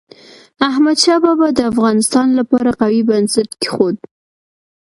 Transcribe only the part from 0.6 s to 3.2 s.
احمد شاه بابا د افغانستان لپاره قوي